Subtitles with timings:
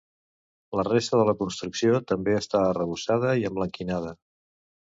[0.79, 4.19] La resta de la construcció també està arrebossada i emblanquinada.